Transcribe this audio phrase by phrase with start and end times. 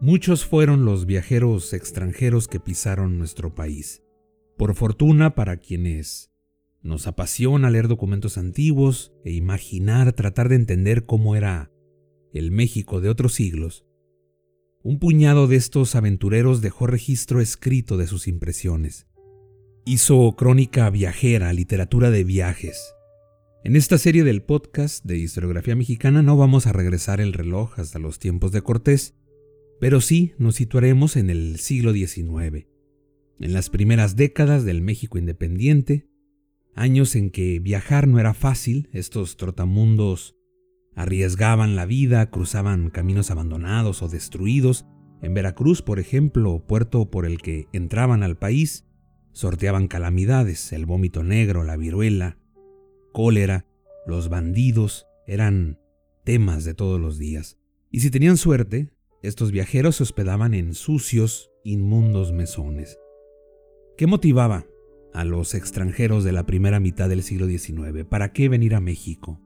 [0.00, 4.02] Muchos fueron los viajeros extranjeros que pisaron nuestro país.
[4.56, 6.30] Por fortuna para quienes
[6.82, 11.70] nos apasiona leer documentos antiguos e imaginar, tratar de entender cómo era
[12.32, 13.84] el México de otros siglos,
[14.82, 19.06] un puñado de estos aventureros dejó registro escrito de sus impresiones.
[19.84, 22.94] Hizo crónica viajera, literatura de viajes.
[23.62, 27.98] En esta serie del podcast de historiografía mexicana no vamos a regresar el reloj hasta
[27.98, 29.14] los tiempos de Cortés,
[29.80, 32.66] pero sí nos situaremos en el siglo XIX,
[33.40, 36.06] en las primeras décadas del México independiente,
[36.76, 40.36] años en que viajar no era fácil, estos trotamundos
[40.94, 44.84] arriesgaban la vida, cruzaban caminos abandonados o destruidos,
[45.22, 48.86] en Veracruz, por ejemplo, puerto por el que entraban al país,
[49.32, 52.38] sorteaban calamidades, el vómito negro, la viruela,
[53.12, 53.66] cólera,
[54.06, 55.78] los bandidos, eran
[56.24, 57.58] temas de todos los días.
[57.90, 58.90] Y si tenían suerte,
[59.22, 62.98] estos viajeros se hospedaban en sucios, inmundos mesones.
[63.96, 64.66] ¿Qué motivaba
[65.12, 68.04] a los extranjeros de la primera mitad del siglo XIX?
[68.08, 69.40] ¿Para qué venir a México?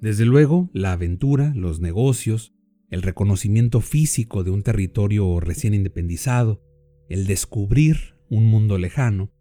[0.00, 2.54] Desde luego, la aventura, los negocios,
[2.90, 6.62] el reconocimiento físico de un territorio recién independizado,
[7.08, 9.32] el descubrir un mundo lejano.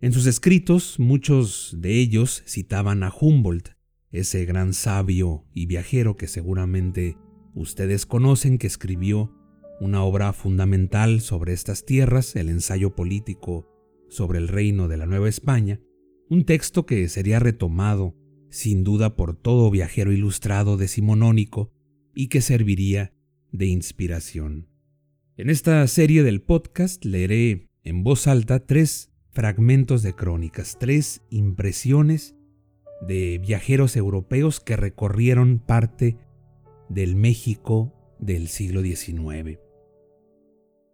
[0.00, 3.70] En sus escritos, muchos de ellos citaban a Humboldt,
[4.10, 7.18] ese gran sabio y viajero que seguramente
[7.54, 9.32] Ustedes conocen que escribió
[9.80, 13.68] una obra fundamental sobre estas tierras, el ensayo político
[14.08, 15.80] sobre el reino de la Nueva España,
[16.28, 18.16] un texto que sería retomado
[18.50, 21.72] sin duda por todo viajero ilustrado decimonónico
[22.14, 23.12] y que serviría
[23.52, 24.68] de inspiración.
[25.36, 32.36] En esta serie del podcast leeré en voz alta tres fragmentos de crónicas, tres impresiones
[33.06, 36.16] de viajeros europeos que recorrieron parte
[36.88, 39.58] del México del siglo XIX.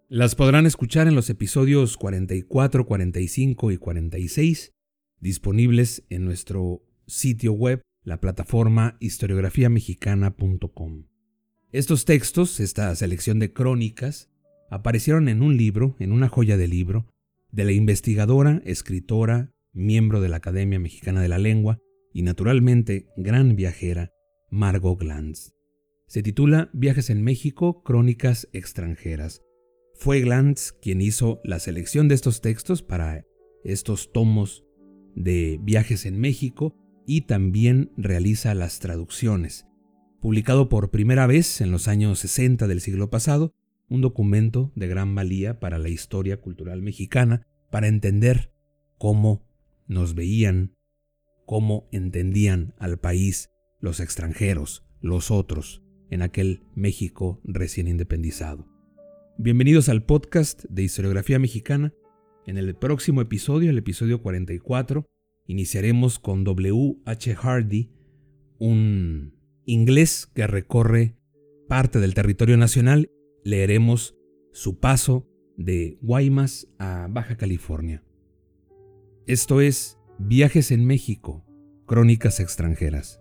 [0.08, 4.72] Las podrán escuchar en los episodios 44, 45 y 46,
[5.20, 11.04] disponibles en nuestro sitio web, la plataforma historiografiamexicana.com.
[11.70, 14.30] Estos textos, esta selección de crónicas,
[14.70, 17.06] aparecieron en un libro, en una joya de libro,
[17.52, 21.78] de la investigadora, escritora, miembro de la Academia Mexicana de la Lengua
[22.12, 24.10] y naturalmente gran viajera,
[24.50, 25.59] Margot Glantz.
[26.10, 29.44] Se titula Viajes en México, Crónicas extranjeras.
[29.94, 33.24] Fue Glantz quien hizo la selección de estos textos para
[33.62, 34.64] estos tomos
[35.14, 36.74] de Viajes en México
[37.06, 39.68] y también realiza las traducciones.
[40.20, 43.54] Publicado por primera vez en los años 60 del siglo pasado,
[43.88, 48.52] un documento de gran valía para la historia cultural mexicana, para entender
[48.98, 49.46] cómo
[49.86, 50.74] nos veían,
[51.46, 58.66] cómo entendían al país los extranjeros, los otros, en aquel México recién independizado.
[59.38, 61.94] Bienvenidos al podcast de historiografía mexicana.
[62.46, 65.06] En el próximo episodio, el episodio 44,
[65.46, 66.96] iniciaremos con W.
[67.06, 67.34] H.
[67.34, 67.90] Hardy,
[68.58, 69.34] un
[69.64, 71.16] inglés que recorre
[71.68, 73.10] parte del territorio nacional.
[73.44, 74.16] Leeremos
[74.52, 78.02] su paso de Guaymas a Baja California.
[79.26, 81.46] Esto es Viajes en México,
[81.86, 83.20] Crónicas extranjeras.